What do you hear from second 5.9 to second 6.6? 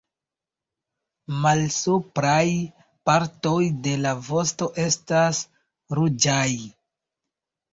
ruĝaj.